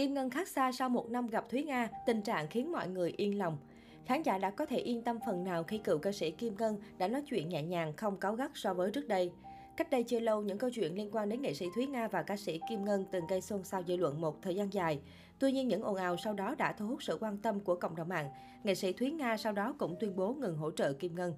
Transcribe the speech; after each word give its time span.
Kim 0.00 0.14
Ngân 0.14 0.30
khác 0.30 0.48
xa 0.48 0.72
sau 0.72 0.88
một 0.88 1.10
năm 1.10 1.26
gặp 1.26 1.48
Thúy 1.48 1.62
Nga, 1.62 1.88
tình 2.06 2.22
trạng 2.22 2.48
khiến 2.48 2.72
mọi 2.72 2.88
người 2.88 3.14
yên 3.16 3.38
lòng. 3.38 3.58
Khán 4.06 4.22
giả 4.22 4.38
đã 4.38 4.50
có 4.50 4.66
thể 4.66 4.76
yên 4.76 5.02
tâm 5.02 5.18
phần 5.26 5.44
nào 5.44 5.64
khi 5.64 5.78
cựu 5.78 5.98
ca 5.98 6.12
sĩ 6.12 6.30
Kim 6.30 6.56
Ngân 6.58 6.76
đã 6.98 7.08
nói 7.08 7.22
chuyện 7.26 7.48
nhẹ 7.48 7.62
nhàng, 7.62 7.92
không 7.96 8.16
cáu 8.16 8.34
gắt 8.34 8.50
so 8.54 8.74
với 8.74 8.90
trước 8.90 9.08
đây. 9.08 9.32
Cách 9.76 9.90
đây 9.90 10.02
chưa 10.02 10.20
lâu, 10.20 10.42
những 10.42 10.58
câu 10.58 10.70
chuyện 10.70 10.94
liên 10.94 11.10
quan 11.12 11.28
đến 11.28 11.42
nghệ 11.42 11.54
sĩ 11.54 11.66
Thúy 11.74 11.86
Nga 11.86 12.08
và 12.08 12.22
ca 12.22 12.36
sĩ 12.36 12.60
Kim 12.68 12.84
Ngân 12.84 13.04
từng 13.12 13.26
gây 13.26 13.40
xôn 13.40 13.64
xao 13.64 13.82
dư 13.88 13.96
luận 13.96 14.20
một 14.20 14.42
thời 14.42 14.54
gian 14.54 14.72
dài. 14.72 15.00
Tuy 15.38 15.52
nhiên, 15.52 15.68
những 15.68 15.82
ồn 15.82 15.96
ào 15.96 16.16
sau 16.16 16.34
đó 16.34 16.54
đã 16.58 16.72
thu 16.72 16.86
hút 16.86 17.02
sự 17.02 17.18
quan 17.20 17.38
tâm 17.38 17.60
của 17.60 17.74
cộng 17.74 17.96
đồng 17.96 18.08
mạng. 18.08 18.30
Nghệ 18.64 18.74
sĩ 18.74 18.92
Thúy 18.92 19.10
Nga 19.10 19.36
sau 19.36 19.52
đó 19.52 19.74
cũng 19.78 19.96
tuyên 20.00 20.16
bố 20.16 20.32
ngừng 20.32 20.56
hỗ 20.56 20.70
trợ 20.70 20.92
Kim 20.92 21.14
Ngân. 21.14 21.34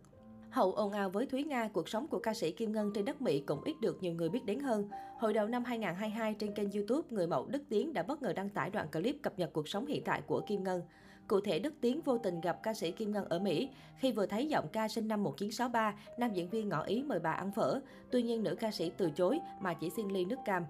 Hậu 0.53 0.73
ồn 0.73 0.93
ào 0.93 1.11
với 1.11 1.27
Thúy 1.27 1.45
Nga, 1.45 1.69
cuộc 1.73 1.89
sống 1.89 2.07
của 2.07 2.19
ca 2.19 2.35
sĩ 2.35 2.53
Kim 2.53 2.73
Ngân 2.73 2.93
trên 2.95 3.05
đất 3.05 3.23
Mỹ 3.23 3.41
cũng 3.41 3.65
ít 3.65 3.81
được 3.81 4.03
nhiều 4.03 4.15
người 4.15 4.29
biết 4.29 4.45
đến 4.45 4.61
hơn. 4.61 4.89
Hồi 5.19 5.33
đầu 5.33 5.49
năm 5.49 5.65
2022, 5.65 6.35
trên 6.35 6.55
kênh 6.55 6.71
YouTube, 6.73 7.09
người 7.11 7.27
mẫu 7.27 7.47
Đức 7.47 7.63
Tiến 7.69 7.93
đã 7.93 8.03
bất 8.03 8.23
ngờ 8.23 8.33
đăng 8.33 8.49
tải 8.49 8.71
đoạn 8.71 8.89
clip 8.93 9.17
cập 9.23 9.39
nhật 9.39 9.53
cuộc 9.53 9.69
sống 9.69 9.87
hiện 9.87 10.03
tại 10.05 10.23
của 10.27 10.41
Kim 10.47 10.65
Ngân. 10.65 10.83
Cụ 11.29 11.41
thể, 11.41 11.59
Đức 11.59 11.75
Tiến 11.81 12.01
vô 12.05 12.19
tình 12.19 12.41
gặp 12.41 12.63
ca 12.63 12.75
sĩ 12.75 12.91
Kim 12.91 13.13
Ngân 13.13 13.25
ở 13.25 13.39
Mỹ. 13.39 13.69
Khi 13.97 14.13
vừa 14.13 14.27
thấy 14.27 14.47
giọng 14.47 14.69
ca 14.73 14.89
sinh 14.89 15.09
năm 15.09 15.23
1963, 15.23 15.95
nam 16.19 16.33
diễn 16.33 16.49
viên 16.49 16.69
ngỏ 16.69 16.83
ý 16.83 17.03
mời 17.03 17.19
bà 17.19 17.33
ăn 17.33 17.53
phở. 17.53 17.81
Tuy 18.11 18.23
nhiên, 18.23 18.43
nữ 18.43 18.55
ca 18.55 18.71
sĩ 18.71 18.91
từ 18.97 19.11
chối 19.11 19.39
mà 19.61 19.75
chỉ 19.75 19.91
xin 19.91 20.09
ly 20.09 20.25
nước 20.25 20.39
cam. 20.45 20.65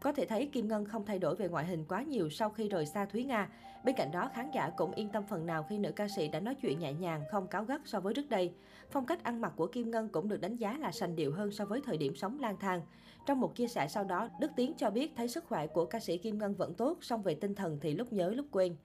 Có 0.00 0.12
thể 0.12 0.26
thấy 0.26 0.46
Kim 0.46 0.68
Ngân 0.68 0.84
không 0.84 1.04
thay 1.06 1.18
đổi 1.18 1.36
về 1.36 1.48
ngoại 1.48 1.66
hình 1.66 1.84
quá 1.88 2.02
nhiều 2.02 2.30
sau 2.30 2.50
khi 2.50 2.68
rời 2.68 2.86
xa 2.86 3.04
Thúy 3.04 3.24
Nga. 3.24 3.48
Bên 3.84 3.94
cạnh 3.94 4.10
đó, 4.12 4.30
khán 4.34 4.50
giả 4.50 4.70
cũng 4.76 4.92
yên 4.92 5.08
tâm 5.08 5.24
phần 5.28 5.46
nào 5.46 5.62
khi 5.62 5.78
nữ 5.78 5.92
ca 5.92 6.08
sĩ 6.08 6.28
đã 6.28 6.40
nói 6.40 6.54
chuyện 6.54 6.78
nhẹ 6.78 6.92
nhàng, 6.92 7.24
không 7.30 7.46
cáo 7.46 7.64
gắt 7.64 7.80
so 7.84 8.00
với 8.00 8.14
trước 8.14 8.28
đây. 8.28 8.52
Phong 8.90 9.06
cách 9.06 9.24
ăn 9.24 9.40
mặc 9.40 9.52
của 9.56 9.66
Kim 9.66 9.90
Ngân 9.90 10.08
cũng 10.08 10.28
được 10.28 10.40
đánh 10.40 10.56
giá 10.56 10.78
là 10.80 10.92
sành 10.92 11.16
điệu 11.16 11.32
hơn 11.32 11.50
so 11.50 11.64
với 11.64 11.80
thời 11.84 11.96
điểm 11.96 12.16
sống 12.16 12.38
lang 12.40 12.56
thang. 12.60 12.82
Trong 13.26 13.40
một 13.40 13.54
chia 13.54 13.68
sẻ 13.68 13.88
sau 13.88 14.04
đó, 14.04 14.28
Đức 14.40 14.50
Tiến 14.56 14.72
cho 14.76 14.90
biết 14.90 15.12
thấy 15.16 15.28
sức 15.28 15.44
khỏe 15.44 15.66
của 15.66 15.84
ca 15.84 16.00
sĩ 16.00 16.18
Kim 16.18 16.38
Ngân 16.38 16.54
vẫn 16.54 16.74
tốt, 16.74 16.98
song 17.00 17.22
về 17.22 17.34
tinh 17.34 17.54
thần 17.54 17.78
thì 17.80 17.94
lúc 17.94 18.12
nhớ 18.12 18.30
lúc 18.30 18.46
quên. 18.50 18.76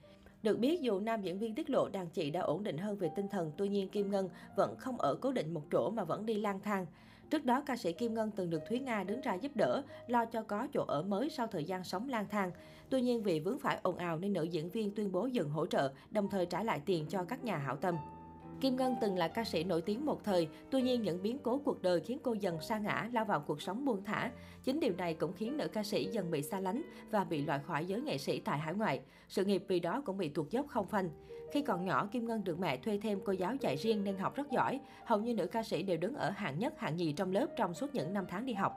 Được 0.44 0.60
biết, 0.60 0.82
dù 0.82 1.00
nam 1.00 1.22
diễn 1.22 1.40
viên 1.40 1.56
tiết 1.56 1.70
lộ 1.70 1.90
đàn 1.90 2.08
chị 2.10 2.32
đã 2.32 2.42
ổn 2.42 2.64
định 2.64 2.78
hơn 2.78 2.98
về 2.98 3.10
tinh 3.16 3.28
thần, 3.28 3.52
tuy 3.58 3.70
nhiên 3.70 3.90
Kim 3.90 4.12
Ngân 4.12 4.30
vẫn 4.56 4.76
không 4.78 4.98
ở 4.98 5.16
cố 5.16 5.32
định 5.32 5.54
một 5.54 5.64
chỗ 5.72 5.90
mà 5.90 6.04
vẫn 6.04 6.26
đi 6.26 6.34
lang 6.34 6.60
thang. 6.60 6.86
Trước 7.34 7.46
đó, 7.46 7.62
ca 7.66 7.76
sĩ 7.76 7.94
Kim 7.94 8.14
Ngân 8.14 8.32
từng 8.32 8.50
được 8.50 8.62
Thúy 8.70 8.80
Nga 8.80 9.04
đứng 9.04 9.22
ra 9.22 9.34
giúp 9.34 9.52
đỡ, 9.56 9.84
lo 10.08 10.26
cho 10.26 10.44
có 10.44 10.68
chỗ 10.74 10.86
ở 10.88 11.04
mới 11.04 11.30
sau 11.30 11.48
thời 11.48 11.64
gian 11.64 11.84
sống 11.84 12.10
lang 12.10 12.26
thang. 12.32 12.52
Tuy 12.90 13.02
nhiên, 13.02 13.24
vì 13.24 13.40
vướng 13.40 13.60
phải 13.60 13.80
ồn 13.84 13.98
ào 13.98 14.18
nên 14.18 14.34
nữ 14.34 14.44
diễn 14.44 14.70
viên 14.70 14.96
tuyên 14.96 15.12
bố 15.12 15.26
dừng 15.26 15.50
hỗ 15.50 15.66
trợ, 15.66 15.94
đồng 16.12 16.30
thời 16.30 16.46
trả 16.46 16.64
lại 16.64 16.82
tiền 16.86 17.06
cho 17.10 17.24
các 17.24 17.44
nhà 17.44 17.58
hảo 17.58 17.76
tâm. 17.76 17.98
Kim 18.64 18.76
Ngân 18.76 18.96
từng 19.02 19.18
là 19.18 19.28
ca 19.28 19.44
sĩ 19.44 19.64
nổi 19.64 19.82
tiếng 19.82 20.06
một 20.06 20.24
thời, 20.24 20.48
tuy 20.70 20.82
nhiên 20.82 21.02
những 21.02 21.24
biến 21.24 21.38
cố 21.44 21.62
cuộc 21.66 21.82
đời 21.82 22.00
khiến 22.00 22.20
cô 22.24 22.34
dần 22.34 22.62
sa 22.62 22.78
ngã, 22.78 23.10
lao 23.14 23.26
vào 23.26 23.40
cuộc 23.40 23.62
sống 23.62 23.86
buông 23.86 24.04
thả. 24.04 24.32
Chính 24.64 24.80
điều 24.80 24.94
này 24.98 25.14
cũng 25.14 25.34
khiến 25.34 25.58
nữ 25.58 25.68
ca 25.68 25.84
sĩ 25.84 26.06
dần 26.12 26.32
bị 26.32 26.42
xa 26.42 26.60
lánh 26.60 26.82
và 27.12 27.24
bị 27.24 27.46
loại 27.46 27.60
khỏi 27.60 27.86
giới 27.86 28.02
nghệ 28.02 28.18
sĩ 28.18 28.40
tại 28.40 28.60
hải 28.60 28.74
ngoại. 28.74 29.02
Sự 29.28 29.46
nghiệp 29.46 29.64
vì 29.68 29.80
đó 29.80 30.02
cũng 30.06 30.18
bị 30.18 30.30
tuột 30.30 30.50
dốc 30.50 30.68
không 30.68 30.88
phanh. 30.88 31.10
Khi 31.52 31.62
còn 31.62 31.86
nhỏ, 31.86 32.10
Kim 32.12 32.26
Ngân 32.26 32.44
được 32.44 32.60
mẹ 32.60 32.78
thuê 32.78 33.00
thêm 33.04 33.20
cô 33.26 33.34
giáo 33.34 33.56
dạy 33.56 33.78
riêng 33.78 34.04
nên 34.04 34.18
học 34.18 34.36
rất 34.36 34.52
giỏi. 34.52 34.80
Hầu 35.06 35.20
như 35.20 35.34
nữ 35.34 35.46
ca 35.46 35.64
sĩ 35.64 35.84
đều 35.84 35.98
đứng 35.98 36.16
ở 36.16 36.30
hạng 36.30 36.60
nhất, 36.60 36.80
hạng 36.80 36.96
nhì 36.96 37.14
trong 37.14 37.32
lớp 37.32 37.48
trong 37.58 37.74
suốt 37.74 37.96
những 37.96 38.14
năm 38.14 38.26
tháng 38.30 38.46
đi 38.46 38.54
học. 38.54 38.74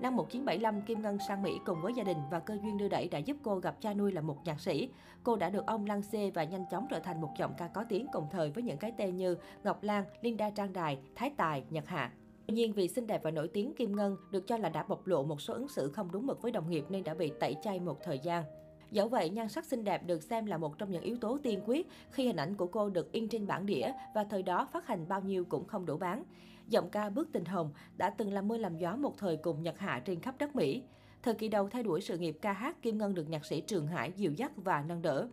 Năm 0.00 0.16
1975, 0.16 0.82
Kim 0.82 1.02
Ngân 1.02 1.18
sang 1.28 1.42
Mỹ 1.42 1.60
cùng 1.66 1.82
với 1.82 1.94
gia 1.94 2.04
đình 2.04 2.16
và 2.30 2.40
cơ 2.40 2.58
duyên 2.62 2.78
đưa 2.78 2.88
đẩy 2.88 3.08
đã 3.08 3.18
giúp 3.18 3.36
cô 3.42 3.58
gặp 3.58 3.76
cha 3.80 3.94
nuôi 3.94 4.12
là 4.12 4.20
một 4.20 4.36
nhạc 4.44 4.60
sĩ. 4.60 4.90
Cô 5.22 5.36
đã 5.36 5.50
được 5.50 5.66
ông 5.66 5.86
lăng 5.86 6.02
xê 6.02 6.30
và 6.30 6.44
nhanh 6.44 6.64
chóng 6.70 6.86
trở 6.90 6.98
thành 6.98 7.20
một 7.20 7.30
giọng 7.38 7.54
ca 7.58 7.68
có 7.68 7.84
tiếng 7.88 8.06
cùng 8.12 8.26
thời 8.30 8.50
với 8.50 8.62
những 8.62 8.78
cái 8.78 8.92
tên 8.96 9.16
như 9.16 9.36
Ngọc 9.64 9.82
Lan, 9.82 10.04
Linda 10.20 10.50
Trang 10.50 10.72
Đài, 10.72 10.98
Thái 11.14 11.30
Tài, 11.36 11.64
Nhật 11.70 11.86
Hạ. 11.86 12.12
Tuy 12.46 12.54
nhiên 12.54 12.72
vì 12.72 12.88
xinh 12.88 13.06
đẹp 13.06 13.22
và 13.22 13.30
nổi 13.30 13.48
tiếng, 13.48 13.74
Kim 13.74 13.96
Ngân 13.96 14.16
được 14.30 14.46
cho 14.46 14.56
là 14.56 14.68
đã 14.68 14.82
bộc 14.82 15.06
lộ 15.06 15.22
một 15.22 15.40
số 15.40 15.54
ứng 15.54 15.68
xử 15.68 15.92
không 15.92 16.12
đúng 16.12 16.26
mực 16.26 16.42
với 16.42 16.52
đồng 16.52 16.70
nghiệp 16.70 16.84
nên 16.88 17.04
đã 17.04 17.14
bị 17.14 17.32
tẩy 17.40 17.56
chay 17.62 17.80
một 17.80 17.98
thời 18.02 18.18
gian. 18.18 18.44
Dẫu 18.90 19.08
vậy, 19.08 19.30
nhan 19.30 19.48
sắc 19.48 19.64
xinh 19.64 19.84
đẹp 19.84 20.06
được 20.06 20.22
xem 20.22 20.46
là 20.46 20.58
một 20.58 20.78
trong 20.78 20.90
những 20.90 21.02
yếu 21.02 21.16
tố 21.16 21.38
tiên 21.42 21.60
quyết 21.66 21.86
khi 22.10 22.26
hình 22.26 22.36
ảnh 22.36 22.54
của 22.54 22.66
cô 22.66 22.90
được 22.90 23.12
in 23.12 23.28
trên 23.28 23.46
bản 23.46 23.66
đĩa 23.66 23.92
và 24.14 24.24
thời 24.24 24.42
đó 24.42 24.68
phát 24.72 24.86
hành 24.86 25.08
bao 25.08 25.20
nhiêu 25.20 25.44
cũng 25.44 25.66
không 25.66 25.86
đủ 25.86 25.96
bán. 25.96 26.24
Giọng 26.68 26.90
ca 26.90 27.10
Bước 27.10 27.28
Tình 27.32 27.44
Hồng 27.44 27.70
đã 27.96 28.10
từng 28.10 28.32
làm 28.32 28.48
mưa 28.48 28.56
làm 28.56 28.78
gió 28.78 28.96
một 28.96 29.18
thời 29.18 29.36
cùng 29.36 29.62
Nhật 29.62 29.78
Hạ 29.78 30.02
trên 30.04 30.20
khắp 30.20 30.34
đất 30.38 30.56
Mỹ. 30.56 30.82
Thời 31.22 31.34
kỳ 31.34 31.48
đầu 31.48 31.68
thay 31.68 31.82
đuổi 31.82 32.00
sự 32.00 32.18
nghiệp 32.18 32.38
ca 32.42 32.52
hát, 32.52 32.82
Kim 32.82 32.98
Ngân 32.98 33.14
được 33.14 33.28
nhạc 33.28 33.44
sĩ 33.44 33.60
Trường 33.60 33.86
Hải 33.86 34.12
dìu 34.16 34.32
dắt 34.32 34.52
và 34.56 34.84
nâng 34.88 35.02
đỡ. 35.02 35.28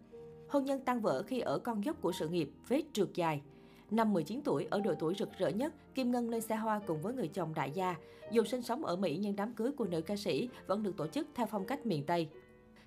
Hôn 0.50 0.66
nhân 0.66 0.82
tan 0.86 1.02
vỡ 1.02 1.24
khi 1.24 1.40
ở 1.40 1.60
con 1.60 1.86
dốc 1.86 2.02
của 2.02 2.12
sự 2.12 2.30
nghiệp, 2.30 2.50
vết 2.68 2.82
trượt 2.94 3.10
dài. 3.14 3.42
Năm 3.92 4.14
19 4.14 4.42
tuổi, 4.42 4.68
ở 4.70 4.82
độ 4.82 4.94
tuổi 5.00 5.16
rực 5.20 5.30
rỡ 5.38 5.50
nhất, 5.50 5.74
Kim 5.96 6.12
Ngân 6.12 6.30
lên 6.30 6.42
xe 6.42 6.56
hoa 6.56 6.82
cùng 6.88 7.02
với 7.02 7.14
người 7.14 7.28
chồng 7.28 7.54
đại 7.54 7.72
gia. 7.72 7.96
Dù 8.32 8.44
sinh 8.44 8.62
sống 8.62 8.86
ở 8.86 8.96
Mỹ 8.96 9.18
nhưng 9.22 9.36
đám 9.36 9.54
cưới 9.54 9.72
của 9.72 9.86
nữ 9.86 10.02
ca 10.02 10.16
sĩ 10.16 10.50
vẫn 10.68 10.84
được 10.84 10.98
tổ 10.98 11.08
chức 11.08 11.28
theo 11.36 11.46
phong 11.46 11.66
cách 11.66 11.86
miền 11.86 12.04
Tây. 12.06 12.30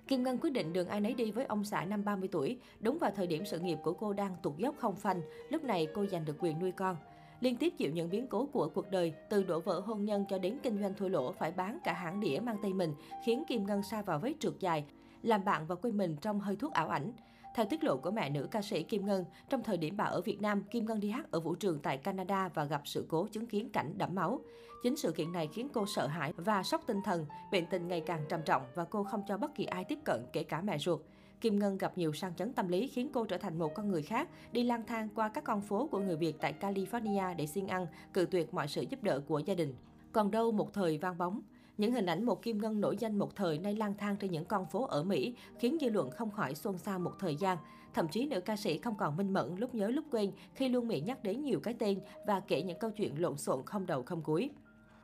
Kim 0.09 0.23
Ngân 0.23 0.37
quyết 0.41 0.49
định 0.49 0.73
đường 0.73 0.87
ai 0.87 1.01
nấy 1.01 1.13
đi 1.13 1.31
với 1.31 1.45
ông 1.45 1.63
xã 1.63 1.85
năm 1.85 2.05
30 2.05 2.29
tuổi, 2.31 2.57
đúng 2.79 2.97
vào 2.97 3.11
thời 3.15 3.27
điểm 3.27 3.45
sự 3.45 3.59
nghiệp 3.59 3.77
của 3.83 3.93
cô 3.93 4.13
đang 4.13 4.35
tụt 4.43 4.57
dốc 4.57 4.75
không 4.77 4.95
phanh, 4.95 5.21
lúc 5.49 5.63
này 5.63 5.87
cô 5.93 6.05
giành 6.05 6.25
được 6.25 6.35
quyền 6.39 6.59
nuôi 6.59 6.71
con. 6.71 6.95
Liên 7.39 7.55
tiếp 7.55 7.73
chịu 7.77 7.91
những 7.91 8.09
biến 8.09 8.27
cố 8.27 8.45
của 8.45 8.69
cuộc 8.69 8.91
đời, 8.91 9.13
từ 9.29 9.43
đổ 9.43 9.59
vỡ 9.59 9.79
hôn 9.79 10.05
nhân 10.05 10.25
cho 10.29 10.37
đến 10.37 10.57
kinh 10.63 10.81
doanh 10.81 10.93
thua 10.93 11.07
lỗ 11.07 11.31
phải 11.31 11.51
bán 11.51 11.79
cả 11.83 11.93
hãng 11.93 12.19
đĩa 12.19 12.39
mang 12.39 12.57
tay 12.61 12.73
mình, 12.73 12.93
khiến 13.25 13.43
Kim 13.47 13.65
Ngân 13.65 13.83
sa 13.83 14.01
vào 14.01 14.19
vết 14.19 14.33
trượt 14.39 14.53
dài, 14.59 14.85
làm 15.23 15.45
bạn 15.45 15.67
và 15.67 15.75
quên 15.75 15.97
mình 15.97 16.15
trong 16.21 16.39
hơi 16.39 16.55
thuốc 16.55 16.73
ảo 16.73 16.89
ảnh. 16.89 17.11
Theo 17.59 17.65
tiết 17.65 17.83
lộ 17.83 17.97
của 17.97 18.11
mẹ 18.11 18.29
nữ 18.29 18.47
ca 18.51 18.61
sĩ 18.61 18.83
Kim 18.83 19.05
Ngân, 19.05 19.25
trong 19.49 19.63
thời 19.63 19.77
điểm 19.77 19.97
bà 19.97 20.03
ở 20.03 20.21
Việt 20.21 20.41
Nam, 20.41 20.63
Kim 20.71 20.85
Ngân 20.85 20.99
đi 20.99 21.09
hát 21.09 21.31
ở 21.31 21.39
vũ 21.39 21.55
trường 21.55 21.79
tại 21.79 21.97
Canada 21.97 22.49
và 22.53 22.65
gặp 22.65 22.81
sự 22.85 23.05
cố 23.09 23.27
chứng 23.31 23.45
kiến 23.45 23.69
cảnh 23.69 23.93
đẫm 23.97 24.15
máu. 24.15 24.39
Chính 24.83 24.97
sự 24.97 25.11
kiện 25.11 25.31
này 25.31 25.47
khiến 25.53 25.67
cô 25.73 25.85
sợ 25.85 26.07
hãi 26.07 26.33
và 26.37 26.63
sốc 26.63 26.83
tinh 26.87 27.01
thần, 27.05 27.25
bệnh 27.51 27.65
tình 27.65 27.87
ngày 27.87 28.01
càng 28.01 28.25
trầm 28.29 28.41
trọng 28.45 28.61
và 28.75 28.85
cô 28.85 29.03
không 29.03 29.23
cho 29.27 29.37
bất 29.37 29.55
kỳ 29.55 29.65
ai 29.65 29.83
tiếp 29.83 29.99
cận, 30.03 30.25
kể 30.33 30.43
cả 30.43 30.61
mẹ 30.61 30.77
ruột. 30.77 31.01
Kim 31.41 31.59
Ngân 31.59 31.77
gặp 31.77 31.97
nhiều 31.97 32.13
sang 32.13 32.35
chấn 32.35 32.53
tâm 32.53 32.67
lý 32.67 32.87
khiến 32.87 33.09
cô 33.13 33.25
trở 33.25 33.37
thành 33.37 33.59
một 33.59 33.73
con 33.73 33.89
người 33.89 34.01
khác, 34.01 34.29
đi 34.51 34.63
lang 34.63 34.83
thang 34.87 35.09
qua 35.15 35.29
các 35.29 35.43
con 35.43 35.61
phố 35.61 35.87
của 35.91 35.99
người 35.99 36.15
Việt 36.15 36.35
tại 36.39 36.53
California 36.59 37.35
để 37.35 37.47
xin 37.47 37.67
ăn, 37.67 37.87
cự 38.13 38.25
tuyệt 38.31 38.53
mọi 38.53 38.67
sự 38.67 38.81
giúp 38.81 39.03
đỡ 39.03 39.21
của 39.27 39.39
gia 39.39 39.53
đình. 39.53 39.75
Còn 40.11 40.31
đâu 40.31 40.51
một 40.51 40.73
thời 40.73 40.97
vang 40.97 41.17
bóng. 41.17 41.41
Những 41.79 41.91
hình 41.91 42.05
ảnh 42.05 42.25
một 42.25 42.41
Kim 42.41 42.57
Ngân 42.57 42.81
nổi 42.81 42.97
danh 42.99 43.19
một 43.19 43.35
thời 43.35 43.57
nay 43.57 43.75
lang 43.75 43.93
thang 43.97 44.15
trên 44.17 44.31
những 44.31 44.45
con 44.45 44.65
phố 44.65 44.85
ở 44.85 45.03
Mỹ 45.03 45.35
khiến 45.59 45.77
dư 45.81 45.89
luận 45.89 46.11
không 46.11 46.31
khỏi 46.31 46.55
xôn 46.55 46.77
xao 46.77 46.99
một 46.99 47.11
thời 47.19 47.35
gian. 47.35 47.57
Thậm 47.93 48.07
chí 48.07 48.25
nữ 48.25 48.41
ca 48.41 48.55
sĩ 48.55 48.77
không 48.77 48.95
còn 48.95 49.17
minh 49.17 49.33
mẫn 49.33 49.55
lúc 49.55 49.75
nhớ 49.75 49.87
lúc 49.87 50.05
quên 50.11 50.31
khi 50.53 50.69
luôn 50.69 50.87
miệng 50.87 51.05
nhắc 51.05 51.23
đến 51.23 51.43
nhiều 51.43 51.59
cái 51.59 51.73
tên 51.79 51.99
và 52.25 52.39
kể 52.39 52.61
những 52.61 52.79
câu 52.79 52.91
chuyện 52.91 53.21
lộn 53.21 53.37
xộn 53.37 53.65
không 53.65 53.85
đầu 53.85 54.03
không 54.03 54.21
cuối. 54.21 54.49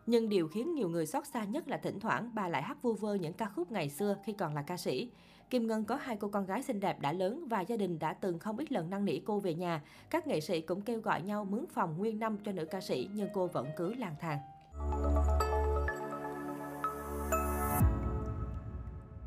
Nhưng 0.05 0.29
điều 0.29 0.47
khiến 0.47 0.75
nhiều 0.75 0.89
người 0.89 1.05
xót 1.05 1.27
xa 1.27 1.43
nhất 1.43 1.67
là 1.67 1.77
thỉnh 1.77 1.99
thoảng 1.99 2.31
bà 2.33 2.47
lại 2.47 2.61
hát 2.61 2.81
vu 2.81 2.93
vơ 2.93 3.13
những 3.13 3.33
ca 3.33 3.45
khúc 3.45 3.71
ngày 3.71 3.89
xưa 3.89 4.17
khi 4.25 4.33
còn 4.33 4.53
là 4.53 4.61
ca 4.61 4.77
sĩ. 4.77 5.11
Kim 5.49 5.67
Ngân 5.67 5.85
có 5.85 5.95
hai 5.95 6.15
cô 6.15 6.27
con 6.27 6.45
gái 6.45 6.63
xinh 6.63 6.79
đẹp 6.79 7.01
đã 7.01 7.13
lớn 7.13 7.47
và 7.47 7.61
gia 7.61 7.77
đình 7.77 7.99
đã 7.99 8.13
từng 8.13 8.39
không 8.39 8.57
ít 8.57 8.71
lần 8.71 8.89
năn 8.89 9.05
nỉ 9.05 9.19
cô 9.19 9.39
về 9.39 9.53
nhà. 9.53 9.83
Các 10.09 10.27
nghệ 10.27 10.41
sĩ 10.41 10.61
cũng 10.61 10.81
kêu 10.81 10.99
gọi 10.99 11.21
nhau 11.21 11.45
mướn 11.45 11.65
phòng 11.67 11.97
nguyên 11.97 12.19
năm 12.19 12.37
cho 12.45 12.51
nữ 12.51 12.65
ca 12.65 12.81
sĩ 12.81 13.09
nhưng 13.13 13.29
cô 13.33 13.47
vẫn 13.47 13.67
cứ 13.77 13.93
lang 13.93 14.15
thang. 14.19 14.39